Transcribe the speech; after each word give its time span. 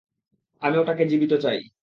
আমি 0.61 0.75
ওটাকে 0.77 1.03
জীবিত 1.05 1.33
চাই। 1.43 1.57